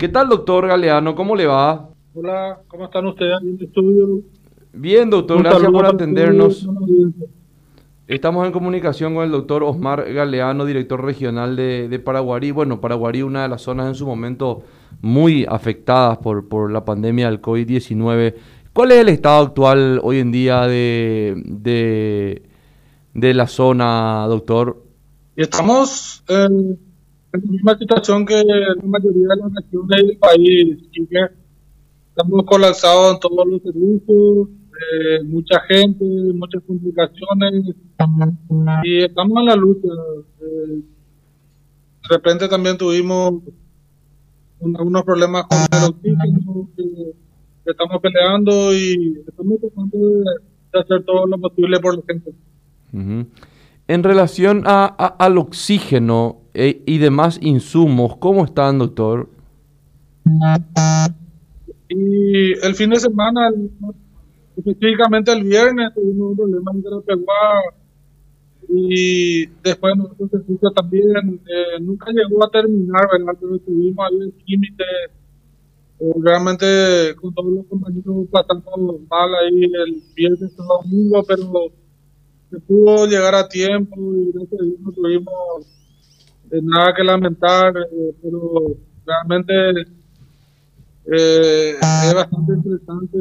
¿Qué 0.00 0.08
tal, 0.08 0.30
doctor 0.30 0.66
Galeano? 0.66 1.14
¿Cómo 1.14 1.36
le 1.36 1.44
va? 1.44 1.90
Hola, 2.14 2.60
¿cómo 2.68 2.86
están 2.86 3.04
ustedes 3.04 3.34
en 3.42 3.48
el 3.48 3.62
estudio? 3.62 4.22
Bien, 4.72 5.10
doctor, 5.10 5.42
gracias 5.42 5.70
por 5.70 5.84
atendernos. 5.84 6.66
Estamos 8.08 8.46
en 8.46 8.52
comunicación 8.52 9.14
con 9.14 9.24
el 9.24 9.30
doctor 9.30 9.62
Osmar 9.62 10.10
Galeano, 10.10 10.64
director 10.64 11.04
regional 11.04 11.54
de, 11.54 11.88
de, 11.90 11.98
Paraguarí. 11.98 12.50
Bueno, 12.50 12.80
Paraguarí, 12.80 13.20
una 13.20 13.42
de 13.42 13.50
las 13.50 13.60
zonas 13.60 13.88
en 13.88 13.94
su 13.94 14.06
momento 14.06 14.62
muy 15.02 15.44
afectadas 15.46 16.16
por, 16.16 16.48
por 16.48 16.72
la 16.72 16.82
pandemia 16.82 17.26
del 17.26 17.42
COVID-19. 17.42 18.36
¿Cuál 18.72 18.92
es 18.92 19.00
el 19.00 19.10
estado 19.10 19.44
actual 19.44 20.00
hoy 20.02 20.20
en 20.20 20.32
día 20.32 20.66
de, 20.66 21.42
de, 21.44 22.42
de 23.12 23.34
la 23.34 23.46
zona, 23.46 24.24
doctor? 24.28 24.82
Estamos 25.36 26.24
en, 26.26 26.78
en, 27.32 27.40
la 27.40 27.50
misma 27.50 27.78
situación 27.78 28.26
que 28.26 28.42
la 28.44 28.74
mayoría 28.84 29.28
de 29.28 29.36
las 29.36 29.52
regiones 29.54 30.02
del 30.02 30.18
país. 30.18 30.78
Estamos 32.08 32.44
colapsados 32.44 33.14
en 33.14 33.20
todos 33.20 33.46
los 33.46 33.62
servicios, 33.62 34.48
eh, 34.80 35.22
mucha 35.24 35.60
gente, 35.60 36.04
muchas 36.34 36.62
complicaciones 36.66 37.74
y 38.84 39.04
estamos 39.04 39.40
en 39.40 39.46
la 39.46 39.56
lucha. 39.56 39.88
Eh, 40.40 40.82
de 42.02 42.16
repente 42.16 42.48
también 42.48 42.76
tuvimos 42.76 43.42
algunos 44.74 45.04
problemas 45.04 45.44
con 45.44 45.58
el 45.58 45.90
oxígeno 45.90 46.68
que, 46.76 47.14
estamos 47.64 48.00
peleando 48.00 48.74
y 48.74 49.22
estamos 49.28 49.60
tratando 49.60 49.98
de, 49.98 50.80
hacer 50.80 51.04
todo 51.04 51.26
lo 51.26 51.38
posible 51.38 51.78
por 51.78 51.96
la 51.96 52.02
gente. 52.08 52.32
En 53.90 54.04
relación 54.04 54.62
a, 54.66 54.86
al 54.86 55.36
oxígeno 55.36 56.42
eh, 56.54 56.80
y 56.86 56.98
demás 56.98 57.40
insumos, 57.42 58.18
¿cómo 58.18 58.44
están, 58.44 58.78
doctor? 58.78 59.28
Y 61.88 62.52
el 62.64 62.74
fin 62.76 62.90
de 62.90 63.00
semana, 63.00 63.50
específicamente 64.56 65.32
el 65.32 65.42
viernes, 65.42 65.92
tuvimos 65.92 66.30
un 66.30 66.36
problema 66.36 66.70
en 66.72 66.82
Guarapeguá 66.82 67.62
y 68.68 69.46
después 69.64 69.96
nosotros 69.96 70.40
también 70.72 71.40
eh, 71.48 71.80
nunca 71.80 72.12
llegó 72.12 72.44
a 72.44 72.48
terminar, 72.48 73.08
¿verdad? 73.10 73.36
Pero 73.40 73.56
estuvimos 73.56 74.06
ahí 74.06 74.20
el 74.20 74.34
límite. 74.46 74.84
Eh, 75.98 76.12
realmente 76.22 77.16
con 77.20 77.34
todos 77.34 77.52
los 77.52 77.66
compañeros 77.66 78.28
pasando 78.30 79.00
mal 79.10 79.34
ahí 79.34 79.64
el 79.64 80.00
viernes 80.14 80.54
todo 80.54 80.80
domingo, 80.84 81.24
pero 81.26 81.72
se 82.50 82.58
pudo 82.60 83.06
llegar 83.06 83.34
a 83.34 83.48
tiempo 83.48 83.96
y 84.14 84.32
gracias 84.32 84.60
a 84.60 84.64
Dios 84.64 84.80
no 84.80 84.92
tuvimos 84.92 85.66
eh, 86.50 86.60
nada 86.62 86.92
que 86.94 87.04
lamentar, 87.04 87.72
pero 88.22 88.76
realmente 89.06 89.52
eh, 91.06 91.76
es 91.80 92.14
bastante 92.14 92.52
interesante 92.54 93.18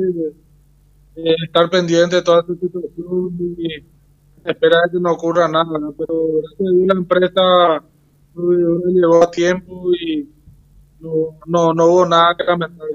eh, 1.15 1.35
estar 1.45 1.69
pendiente 1.69 2.15
de 2.15 2.21
toda 2.23 2.41
esta 2.41 2.53
situación 2.55 3.55
y 3.57 3.85
esperar 4.43 4.89
que 4.91 4.99
no 4.99 5.11
ocurra 5.11 5.47
nada, 5.47 5.79
pero 5.97 6.41
gracias 6.41 6.59
a 6.59 6.71
Dios 6.71 6.87
la 6.87 6.93
empresa 6.93 7.83
llegó 8.35 9.23
a 9.23 9.31
tiempo 9.31 9.91
y 9.93 10.27
no, 10.99 11.37
no, 11.45 11.73
no 11.73 11.85
hubo 11.85 12.05
nada 12.05 12.35
que 12.35 12.43
lamentar. 12.43 12.87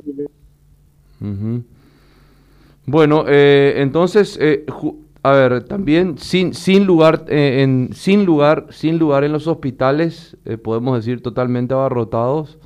Bueno, 2.87 3.25
eh, 3.27 3.75
entonces, 3.77 4.37
eh, 4.41 4.67
a 5.25 5.33
ver, 5.33 5.65
también 5.65 6.19
sin, 6.19 6.53
sin 6.53 6.85
lugar, 6.85 7.25
eh, 7.29 7.63
en, 7.63 7.89
sin 7.95 8.27
lugar, 8.27 8.67
sin 8.69 8.99
lugar 8.99 9.25
en 9.25 9.33
los 9.33 9.47
hospitales, 9.47 10.37
eh, 10.45 10.59
podemos 10.59 10.95
decir 10.99 11.23
totalmente 11.23 11.73
abarrotados. 11.73 12.59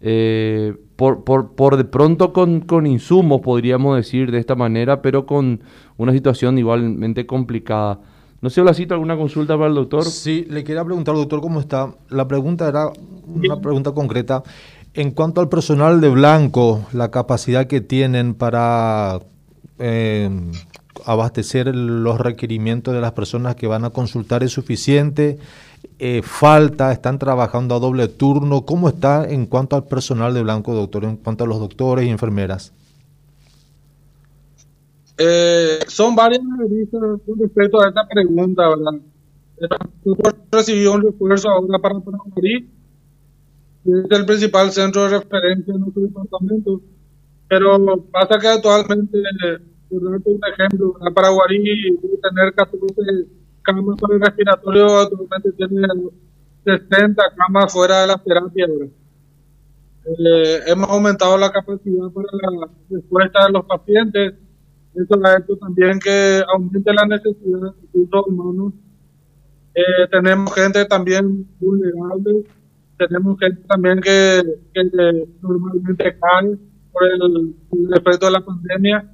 Eh, 0.00 0.74
por, 0.96 1.22
por, 1.22 1.54
por, 1.54 1.76
de 1.76 1.84
pronto 1.84 2.32
con, 2.32 2.62
con, 2.62 2.88
insumos, 2.88 3.42
podríamos 3.42 3.96
decir 3.96 4.32
de 4.32 4.40
esta 4.40 4.56
manera, 4.56 5.02
pero 5.02 5.24
con 5.24 5.60
una 5.96 6.12
situación 6.12 6.58
igualmente 6.58 7.26
complicada. 7.26 8.00
No 8.40 8.50
sé, 8.50 8.60
cita 8.74 8.94
¿alguna 8.94 9.16
consulta 9.16 9.56
para 9.56 9.68
el 9.68 9.76
doctor? 9.76 10.04
Sí, 10.04 10.46
le 10.50 10.64
quería 10.64 10.84
preguntar, 10.84 11.14
doctor, 11.14 11.40
¿cómo 11.40 11.60
está? 11.60 11.94
La 12.10 12.26
pregunta 12.26 12.68
era 12.68 12.90
una 13.24 13.60
pregunta 13.60 13.92
concreta. 13.92 14.42
En 14.94 15.12
cuanto 15.12 15.40
al 15.40 15.48
personal 15.48 16.00
de 16.00 16.08
blanco, 16.08 16.86
la 16.92 17.12
capacidad 17.12 17.68
que 17.68 17.80
tienen 17.80 18.34
para 18.34 19.20
eh, 19.78 20.28
abastecer 21.04 21.74
los 21.74 22.20
requerimientos 22.20 22.94
de 22.94 23.00
las 23.00 23.12
personas 23.12 23.56
que 23.56 23.66
van 23.66 23.84
a 23.84 23.90
consultar 23.90 24.42
es 24.42 24.52
suficiente 24.52 25.38
eh, 25.98 26.22
falta, 26.22 26.92
están 26.92 27.18
trabajando 27.18 27.74
a 27.74 27.78
doble 27.78 28.08
turno. 28.08 28.64
¿Cómo 28.64 28.88
está 28.88 29.28
en 29.28 29.46
cuanto 29.46 29.76
al 29.76 29.84
personal 29.84 30.34
de 30.34 30.42
Blanco, 30.42 30.74
doctor, 30.74 31.04
en 31.04 31.16
cuanto 31.16 31.44
a 31.44 31.46
los 31.46 31.60
doctores 31.60 32.06
y 32.06 32.10
enfermeras? 32.10 32.72
Eh, 35.16 35.78
son 35.86 36.16
varias 36.16 36.40
con 36.40 37.38
respecto 37.38 37.80
a 37.80 37.88
esta 37.88 38.06
pregunta, 38.08 38.68
¿verdad? 38.68 39.00
Nosotros 40.04 40.34
recibimos 40.50 40.96
un 40.96 41.02
refuerzo 41.02 41.48
ahora 41.48 41.78
para 41.78 42.00
Paraguarí, 42.00 42.68
que 43.84 43.90
es 43.90 44.10
el 44.10 44.26
principal 44.26 44.72
centro 44.72 45.04
de 45.04 45.20
referencia 45.20 45.74
en 45.74 45.80
nuestro 45.80 46.02
departamento, 46.02 46.80
pero 47.48 48.04
pasa 48.10 48.38
que 48.40 48.48
actualmente, 48.48 49.18
por 50.00 50.32
un 50.34 50.40
ejemplo, 50.52 50.92
para 50.98 51.14
Paraguarí 51.14 51.58
debe 51.58 52.18
tener 52.22 52.54
14 52.54 53.28
camas 53.64 53.96
para 54.00 54.14
el 54.14 54.20
respiratorio 54.20 54.98
actualmente 54.98 55.52
tiene 55.52 55.88
60 56.64 57.22
camas 57.36 57.72
fuera 57.72 58.02
de 58.02 58.06
la 58.08 58.18
terapia. 58.18 58.66
Eh, 60.06 60.60
hemos 60.66 60.88
aumentado 60.90 61.36
la 61.38 61.50
capacidad 61.50 62.10
para 62.10 62.28
la 62.32 62.68
respuesta 62.90 63.46
de 63.46 63.52
los 63.52 63.64
pacientes. 63.64 64.34
Eso 64.94 65.18
ha 65.24 65.38
hecho 65.38 65.56
también 65.56 65.98
que 65.98 66.42
aumente 66.46 66.92
la 66.92 67.06
necesidad 67.06 67.60
de 67.60 67.70
recursos 67.82 68.26
humanos. 68.28 68.72
Eh, 69.74 70.06
tenemos 70.10 70.54
gente 70.54 70.84
también 70.84 71.48
vulnerable. 71.58 72.44
Tenemos 72.96 73.38
gente 73.40 73.62
también 73.66 74.00
que, 74.00 74.42
que 74.72 74.82
normalmente 75.42 76.16
cae 76.18 76.58
por 76.92 77.02
el 77.04 77.92
efecto 77.92 78.26
de 78.26 78.32
la 78.32 78.44
pandemia 78.44 79.13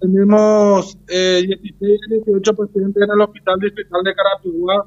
tenemos 0.00 0.98
eh, 1.08 1.42
16 1.46 2.00
18 2.24 2.54
pacientes 2.54 3.02
en 3.02 3.10
el 3.10 3.20
Hospital 3.20 3.58
Distrital 3.60 4.02
de 4.04 4.14
Carapigua, 4.14 4.86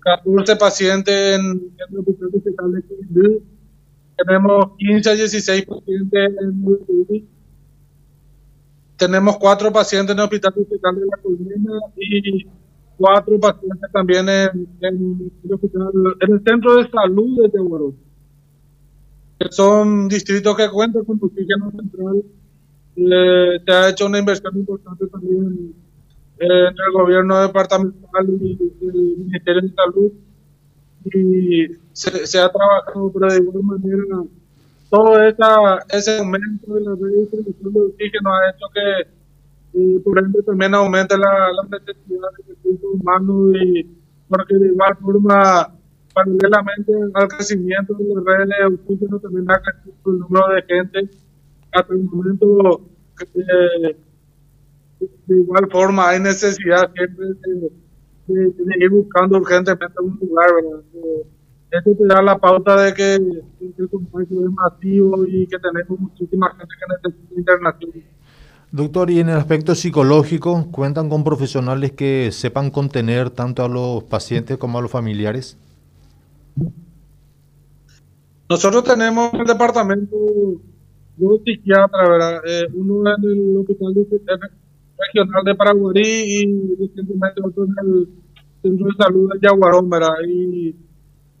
14 0.00 0.56
pacientes 0.56 1.38
en, 1.38 1.72
el 1.88 1.98
Hospital 1.98 2.30
Distrital 2.32 2.72
de 2.72 2.82
Quindú, 2.82 3.42
tenemos 4.16 4.76
15 4.78 5.10
a 5.10 5.14
16 5.14 5.66
pacientes 5.66 6.30
en 6.40 6.64
el 6.66 7.24
tenemos 8.96 9.36
4 9.38 9.72
pacientes 9.72 10.12
en 10.12 10.18
el 10.18 10.24
Hospital 10.24 10.54
Distrital 10.56 10.94
de 10.96 11.06
La 11.06 11.16
Colmena 11.22 11.72
y 11.96 12.46
4 12.96 13.40
pacientes 13.40 13.92
también 13.92 14.28
en, 14.28 14.68
en, 14.80 15.32
el, 15.44 15.52
hospital, 15.52 15.90
en 16.20 16.32
el 16.32 16.42
Centro 16.44 16.76
de 16.76 16.90
Salud 16.90 17.42
de 17.42 17.48
Tehuaro, 17.48 17.94
que 19.38 19.48
son 19.50 20.08
distritos 20.08 20.56
que 20.56 20.68
cuentan 20.70 21.04
con 21.04 21.18
oxígeno 21.20 21.70
central 21.72 22.22
eh, 22.96 23.60
se 23.64 23.72
ha 23.72 23.88
hecho 23.88 24.06
una 24.06 24.18
inversión 24.18 24.56
importante 24.56 25.06
también 25.08 25.74
en 26.38 26.50
el 26.50 26.92
gobierno 26.92 27.40
departamental 27.42 28.26
y 28.40 28.58
el 28.82 29.16
Ministerio 29.18 29.62
de 29.62 29.72
Salud. 29.74 30.12
Y 31.06 31.66
se, 31.92 32.40
ha 32.40 32.50
trabajado, 32.50 33.12
pero 33.12 33.28
de 33.28 33.36
igual 33.36 33.62
manera 33.62 34.24
todo 34.88 35.22
esa, 35.22 35.78
ese 35.90 36.18
aumento 36.18 36.74
de 36.74 36.80
la 36.80 36.94
redistribución 36.94 37.72
de 37.72 37.80
oxígeno 37.80 38.30
ha 38.32 38.50
hecho 38.50 38.66
que 38.72 40.00
por 40.04 40.18
ende 40.18 40.42
también 40.42 40.74
aumente 40.74 41.18
la, 41.18 41.52
la 41.52 41.78
necesidad 41.78 42.28
de 42.38 42.54
recursos 42.54 43.00
humanos 43.00 43.56
y 43.60 43.86
porque 44.28 44.54
de 44.54 44.68
igual 44.68 44.96
forma 44.96 45.74
paralelamente 46.14 46.92
al 47.14 47.28
crecimiento 47.28 47.94
de 47.94 48.14
las 48.14 48.24
redes 48.24 48.48
de 48.48 48.74
oxígeno 48.74 49.18
también 49.18 49.50
ha 49.50 49.60
crecido 49.60 50.12
el 50.12 50.18
número 50.20 50.54
de 50.54 50.62
gente 50.62 51.10
hasta 51.74 51.92
el 51.92 52.04
momento 52.04 52.80
eh, 53.34 53.96
de 55.26 55.36
igual 55.36 55.68
forma 55.70 56.08
hay 56.10 56.20
necesidad 56.20 56.90
siempre 56.94 57.26
de, 58.26 58.84
ir 58.84 58.90
buscando 58.90 59.38
urgentemente 59.38 60.00
un 60.00 60.18
lugar, 60.20 60.46
¿verdad? 60.54 60.80
Eh, 60.94 61.26
esto 61.70 61.90
te 61.98 62.06
da 62.06 62.22
la 62.22 62.38
pauta 62.38 62.80
de 62.82 62.94
que, 62.94 63.14
el 63.14 63.88
contagio 63.90 64.46
es 64.46 64.52
masivo 64.52 65.26
y 65.26 65.46
que 65.46 65.58
tenemos 65.58 65.98
muchísima 65.98 66.50
gente 66.50 66.74
que 66.78 67.08
necesita 67.08 67.34
internación. 67.36 67.90
Doctor, 68.70 69.10
y 69.10 69.20
en 69.20 69.28
el 69.28 69.36
aspecto 69.36 69.74
psicológico, 69.74 70.68
¿cuentan 70.70 71.08
con 71.08 71.22
profesionales 71.22 71.92
que 71.92 72.30
sepan 72.32 72.70
contener 72.70 73.30
tanto 73.30 73.64
a 73.64 73.68
los 73.68 74.04
pacientes 74.04 74.56
como 74.56 74.78
a 74.78 74.82
los 74.82 74.90
familiares? 74.90 75.56
Nosotros 78.48 78.84
tenemos 78.84 79.32
el 79.34 79.44
departamento 79.44 80.16
dos 81.16 81.40
psiquiatras, 81.44 82.08
¿verdad? 82.08 82.40
Eh, 82.46 82.66
uno 82.74 83.02
en 83.16 83.24
el 83.24 83.56
Hospital 83.58 83.94
Regional 83.94 85.44
de 85.44 85.54
Paraguarí 85.54 86.02
y 86.02 86.76
recientemente 86.78 87.40
otro 87.42 87.64
en 87.64 87.74
el 87.78 88.08
Centro 88.62 88.86
de 88.86 88.92
Salud 88.98 89.30
de 89.32 89.38
Yaguarón, 89.40 89.90
¿verdad? 89.90 90.14
Y 90.26 90.74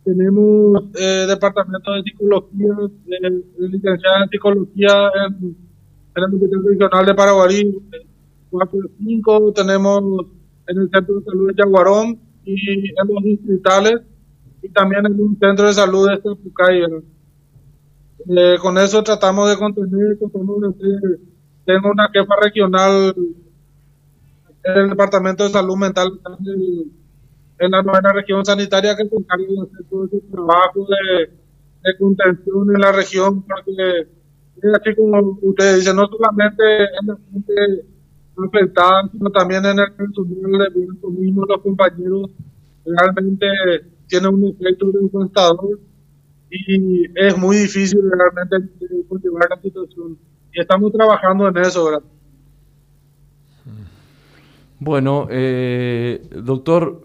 tenemos 0.04 0.84
eh, 1.00 1.24
departamento 1.26 1.92
de 1.92 2.02
psicología, 2.02 2.74
el, 3.22 3.44
licenciado 3.58 4.24
en 4.24 4.30
psicología 4.30 5.10
en, 5.26 5.56
el 6.16 6.24
Hospital 6.24 6.64
Regional 6.64 7.06
de 7.06 7.14
Paraguarí, 7.14 7.82
4 8.50 8.78
5, 8.98 9.52
tenemos 9.52 10.26
en 10.68 10.78
el 10.78 10.90
Centro 10.90 11.18
de 11.18 11.24
Salud 11.24 11.48
de 11.48 11.54
Yaguarón 11.56 12.18
y 12.44 12.90
en 12.90 13.08
los 13.08 13.22
distritales 13.22 14.02
y 14.62 14.68
también 14.68 15.06
en 15.06 15.20
un 15.20 15.38
centro 15.38 15.66
de 15.66 15.74
salud 15.74 16.08
de 16.08 16.16
Zapucay. 16.16 16.82
Eh, 18.26 18.56
con 18.60 18.78
eso 18.78 19.02
tratamos 19.02 19.50
de 19.50 19.56
contener, 19.56 20.18
tengo 20.18 21.90
una 21.90 22.08
jefa 22.12 22.34
regional 22.40 23.14
en 24.64 24.76
el 24.78 24.88
Departamento 24.90 25.44
de 25.44 25.50
Salud 25.50 25.76
Mental 25.76 26.20
en 27.58 27.70
la 27.70 27.82
novena 27.82 28.12
región 28.12 28.44
sanitaria 28.44 28.96
que 28.96 29.08
se 29.08 29.16
encarga 29.16 29.44
de 29.46 29.60
hacer 29.62 29.86
todo 29.90 30.06
ese 30.06 30.20
trabajo 30.30 30.86
de, 30.86 31.30
de 31.82 31.98
contención 31.98 32.74
en 32.74 32.80
la 32.80 32.92
región, 32.92 33.42
porque 33.42 34.08
así 34.74 34.94
como 34.96 35.38
ustedes 35.42 35.76
dicen, 35.76 35.96
no 35.96 36.06
solamente 36.08 36.62
en 37.00 37.06
la 37.06 37.18
gente 37.30 37.84
afectada, 38.36 39.08
sino 39.12 39.30
también 39.30 39.64
en 39.66 39.78
el 39.78 39.92
personal 39.92 40.72
de 40.74 41.10
mismo 41.10 41.44
los 41.44 41.60
compañeros 41.60 42.30
realmente 42.84 43.46
tienen 44.08 44.34
un 44.34 44.44
efecto 44.46 44.90
devastador 44.92 45.78
y 46.54 47.04
es 47.14 47.36
muy 47.36 47.56
difícil 47.56 48.00
realmente 48.10 48.72
continuar 49.08 49.48
la 49.50 49.60
situación. 49.60 50.16
Y 50.52 50.60
estamos 50.60 50.92
trabajando 50.92 51.48
en 51.48 51.56
eso, 51.58 51.84
¿verdad? 51.84 52.02
Bueno, 54.78 55.26
eh, 55.30 56.22
doctor, 56.30 57.02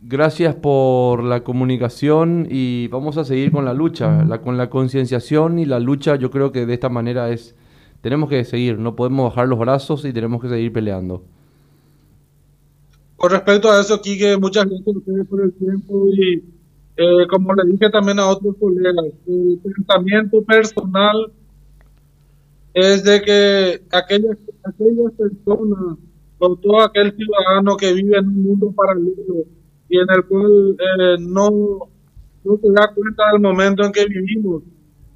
gracias 0.00 0.54
por 0.54 1.22
la 1.22 1.42
comunicación 1.42 2.46
y 2.48 2.88
vamos 2.88 3.18
a 3.18 3.24
seguir 3.24 3.50
con 3.50 3.64
la 3.64 3.74
lucha, 3.74 4.24
la, 4.24 4.40
con 4.40 4.56
la 4.56 4.70
concienciación 4.70 5.58
y 5.58 5.66
la 5.66 5.80
lucha. 5.80 6.16
Yo 6.16 6.30
creo 6.30 6.52
que 6.52 6.64
de 6.64 6.74
esta 6.74 6.88
manera 6.88 7.30
es, 7.30 7.54
tenemos 8.00 8.30
que 8.30 8.44
seguir, 8.44 8.78
no 8.78 8.96
podemos 8.96 9.30
bajar 9.30 9.48
los 9.48 9.58
brazos 9.58 10.04
y 10.04 10.12
tenemos 10.12 10.40
que 10.40 10.48
seguir 10.48 10.72
peleando. 10.72 11.24
Con 13.16 13.30
respecto 13.30 13.70
a 13.70 13.80
eso, 13.80 14.00
Kike, 14.00 14.36
muchas 14.36 14.66
gracias 14.66 15.26
por 15.28 15.42
el 15.42 15.52
tiempo 15.54 16.06
y 16.12 16.44
eh, 16.96 17.26
como 17.28 17.54
le 17.54 17.70
dije 17.70 17.90
también 17.90 18.18
a 18.18 18.28
otros 18.28 18.56
colegas, 18.58 18.94
el 19.26 19.60
pensamiento 19.62 20.42
personal 20.42 21.32
es 22.72 23.04
de 23.04 23.22
que 23.22 23.82
aquellas, 23.90 24.36
aquellas 24.64 25.12
personas 25.12 25.98
o 26.38 26.56
todo 26.56 26.80
aquel 26.82 27.14
ciudadano 27.16 27.76
que 27.76 27.92
vive 27.92 28.18
en 28.18 28.28
un 28.28 28.42
mundo 28.42 28.72
paralelo 28.76 29.44
y 29.88 29.98
en 29.98 30.06
el 30.10 30.24
cual 30.26 30.76
eh, 30.78 31.16
no, 31.20 31.88
no 32.44 32.56
se 32.58 32.68
da 32.72 32.92
cuenta 32.94 33.32
del 33.32 33.40
momento 33.40 33.84
en 33.84 33.92
que 33.92 34.06
vivimos. 34.06 34.62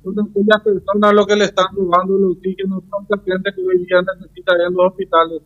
Entonces, 0.05 0.25
aquellas 0.31 0.63
personas 0.63 1.13
lo 1.15 1.27
que 1.27 1.37
le 1.37 1.45
están 1.45 1.67
robando 1.75 2.19
los 2.19 2.37
oxígenos 2.37 2.83
son 2.91 3.07
pacientes 3.07 3.55
que 3.55 3.63
hoy 3.63 3.85
día 3.85 3.99
en 3.99 4.75
los 4.75 4.87
hospitales. 4.87 5.43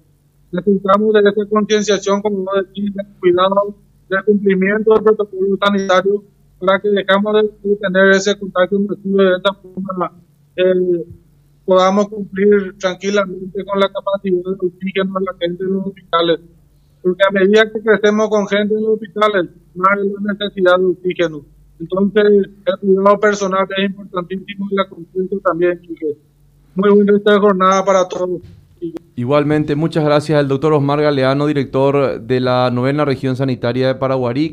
Necesitamos 0.53 1.13
de 1.13 1.21
esa 1.21 1.51
concienciación, 1.51 2.23
como 2.23 2.45
no 2.45 2.63
decir, 2.63 2.93
de 2.93 3.03
cuidado, 3.19 3.77
de 4.09 4.17
cumplimiento 4.25 4.95
del 4.95 5.03
protocolo 5.03 5.57
sanitario, 5.65 6.25
para 6.59 6.81
que 6.81 6.89
dejamos 6.89 7.35
de 7.63 7.77
tener 7.77 8.11
ese 8.11 8.39
contacto 8.39 8.79
masivo 8.81 9.19
de 9.19 9.37
esta 9.37 9.53
forma. 9.55 10.13
Eh, 10.57 11.05
podamos 11.65 12.09
cumplir 12.09 12.77
tranquilamente 12.79 13.65
con 13.65 13.81
la 13.81 13.89
capacidad 13.89 14.43
de 14.45 14.67
oxígeno 14.67 15.19
de 15.19 15.25
la 15.25 15.35
gente 15.41 15.65
en 15.65 15.75
los 15.75 15.87
hospitales. 15.87 16.41
Porque 17.03 17.23
a 17.29 17.33
medida 17.33 17.71
que 17.71 17.83
crecemos 17.83 18.29
con 18.29 18.47
gente 18.49 18.75
en 18.75 18.83
los 18.83 18.95
hospitales, 18.95 19.51
más 19.75 19.89
hay 19.99 20.09
la 20.09 20.33
necesidad 20.33 20.79
de 20.79 20.85
oxígeno. 20.87 21.45
Entonces, 21.81 22.25
el 22.25 22.79
cuidado 22.81 23.21
personal 23.21 23.67
es 23.77 23.91
importantísimo 23.91 24.69
y 24.71 24.75
la 24.75 24.89
conciencia 24.89 25.39
también. 25.45 25.81
Muy 26.75 26.91
buen 26.91 27.07
resto 27.07 27.31
de 27.31 27.39
jornada 27.39 27.85
para 27.85 28.09
todos. 28.09 28.41
Igualmente, 29.17 29.77
muchas 29.77 30.05
gracias 30.05 30.37
al 30.37 30.49
doctor 30.49 30.73
Osmar 30.73 31.01
Galeano, 31.01 31.47
director 31.47 32.21
de 32.21 32.41
la 32.41 32.69
novena 32.73 33.05
región 33.05 33.37
sanitaria 33.37 33.87
de 33.87 33.95
Paraguarí. 33.95 34.53